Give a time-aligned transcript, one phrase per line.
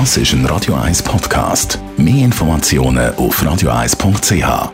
[0.00, 1.78] Das ist ein Radio 1 Podcast.
[1.96, 4.72] Mehr Informationen auf radio1.ch.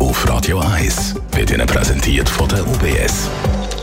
[0.00, 3.30] Auf Radio 1 wird Ihnen präsentiert von der UBS.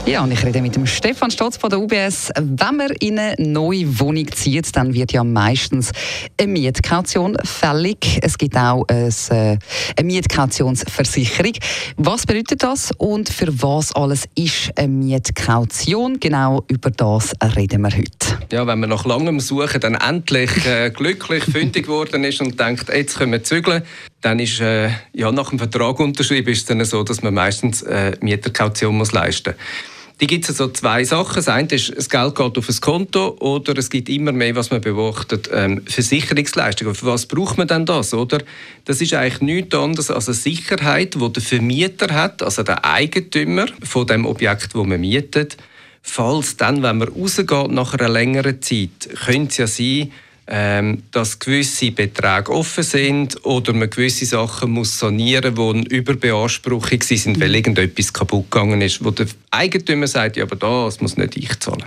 [0.08, 2.32] Ja, und ich rede mit dem Stefan Stotz von der UBS.
[2.40, 5.92] Wenn man in eine neue Wohnung zieht, dann wird ja meistens
[6.40, 8.18] eine Mietkaution fällig.
[8.22, 9.58] Es gibt auch eine, äh,
[9.98, 11.52] eine Mietkautionsversicherung.
[11.98, 16.22] Was bedeutet das und für was alles ist eine Mietkaution?
[16.22, 18.40] Genau über das reden wir heute.
[18.50, 22.88] Ja, wenn man nach langem Suchen dann endlich äh, glücklich fündig geworden ist und denkt,
[22.88, 23.84] jetzt können wir zügeln,
[24.22, 27.82] dann ist äh, ja, nach dem Vertrag unterschrieben ist es dann so, dass man meistens
[27.82, 29.97] äh, Mieterkaution muss leisten muss.
[30.20, 31.36] Die gibt es also zwei Sachen.
[31.36, 34.72] Das eine ist, das Geld geht auf ein Konto oder es gibt immer mehr, was
[34.72, 36.96] man beobachtet, ähm, Versicherungsleistungen.
[36.96, 38.16] Für was braucht man denn das?
[38.16, 38.40] Oder?
[38.86, 43.68] Das ist eigentlich nichts anderes als eine Sicherheit, die der Vermieter hat, also der Eigentümer
[43.84, 45.56] von dem Objekt, wo man mietet.
[46.02, 50.12] Falls dann, wenn man rausgeht nach einer längeren Zeit, könnte es ja sein,
[50.50, 55.90] ähm, dass gewisse Beträge offen sind oder man gewisse Sachen muss sanieren muss, die eine
[55.90, 57.56] Überbeanspruchung sind, weil mhm.
[57.56, 61.84] irgendetwas kaputt gegangen ist, wo der Eigentümer sagt, ja, aber das muss nicht ich zahlen.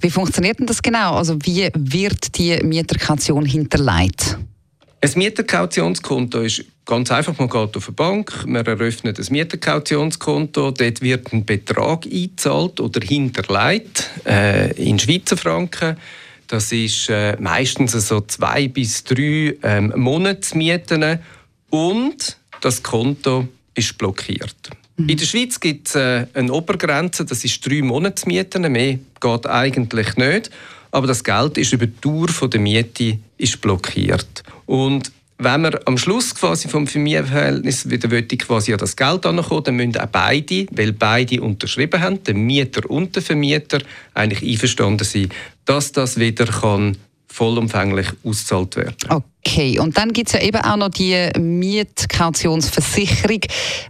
[0.00, 1.16] Wie funktioniert denn das genau?
[1.16, 4.38] Also wie wird die Mieterkaution hinterlegt?
[5.00, 11.02] Ein Mieterkautionskonto ist ganz einfach, man geht auf eine Bank, man eröffnet ein Mieterkautionskonto, dort
[11.02, 15.98] wird ein Betrag eingezahlt oder hinterlegt äh, in Schweizer Franken
[16.48, 21.20] das ist äh, meistens so zwei bis drei ähm, Monatsmieten
[21.70, 24.70] und das Konto ist blockiert.
[24.96, 25.08] Mhm.
[25.08, 30.16] In der Schweiz gibt es äh, eine Obergrenze, das ist drei Monatsmieten, mehr geht eigentlich
[30.16, 30.50] nicht.
[30.90, 34.42] Aber das Geld ist über die Dauer der Miete ist blockiert.
[34.64, 39.76] Und wenn man am Schluss quasi vom Familienverhältnis wieder quasi an das Geld ankommen, dann
[39.76, 43.78] müssen auch beide, weil beide unterschrieben haben, der Mieter und der Vermieter,
[44.14, 45.28] eigentlich einverstanden sein,
[45.64, 46.96] dass das wieder kann
[47.28, 48.96] vollumfänglich ausgezahlt werden.
[49.08, 53.40] Okay, und dann gibt es ja eben auch noch die Mietkautionsversicherung.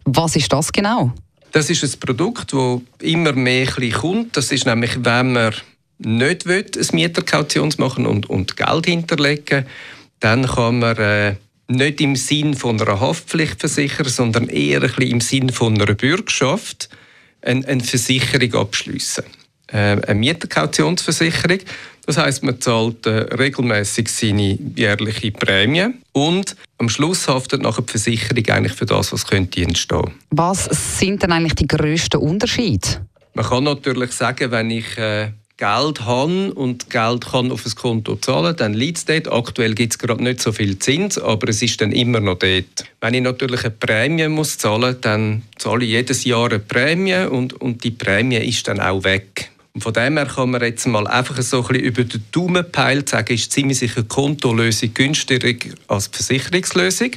[0.04, 1.12] Was ist das genau?
[1.52, 4.36] Das ist ein Produkt, das immer mehr kommt.
[4.36, 5.54] Das ist nämlich, wenn man
[5.98, 9.64] nicht will, ein Mieterkautions machen und, und Geld hinterlegen
[10.20, 11.34] dann kann man äh,
[11.68, 15.94] nicht im Sinn von einer Haftpflicht versichern, sondern eher ein bisschen im Sinn von einer
[15.94, 16.88] Bürgschaft
[17.42, 19.24] eine, eine Versicherung abschließen.
[19.68, 21.58] Äh, eine Mieterkautionsversicherung.
[22.06, 27.84] Das heißt, man zahlt äh, regelmäßig seine jährliche Prämie und am Schluss haftet nach der
[27.86, 30.12] Versicherung eigentlich für das, was könnte entstehen.
[30.30, 30.64] Was
[30.98, 33.06] sind denn eigentlich die grössten Unterschiede?
[33.34, 38.14] Man kann natürlich sagen, wenn ich äh, Geld habe und Geld kann auf ein Konto
[38.16, 39.30] zahlen, dann liegt es dort.
[39.30, 42.84] Aktuell gibt es gerade nicht so viel Zins, aber es ist dann immer noch dort.
[43.00, 47.26] Wenn ich natürlich eine Prämie muss zahlen muss, dann zahle ich jedes Jahr eine Prämie
[47.26, 49.50] und, und die Prämie ist dann auch weg.
[49.74, 52.70] Und von dem her kann man jetzt mal einfach so ein bisschen über den Daumen
[52.70, 55.54] peilt sagen, ist ziemlich sicher Kontolösung günstiger
[55.88, 57.10] als die Versicherungslösung.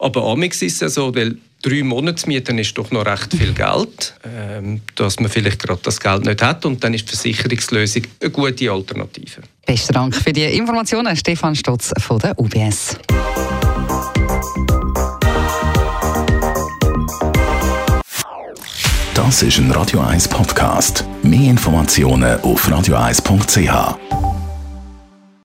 [0.00, 4.80] Aber amix ist es so, weil drei Monatsmieten ist doch noch recht viel Geld, ähm,
[4.94, 8.70] dass man vielleicht gerade das Geld nicht hat und dann ist die Versicherungslösung eine gute
[8.70, 9.42] Alternative.
[9.66, 12.96] Besten Dank für die Informationen, Stefan Stotz von der UBS.
[19.14, 21.04] Das ist ein Radio 1 Podcast.
[21.22, 24.39] Mehr Informationen auf radio1.ch.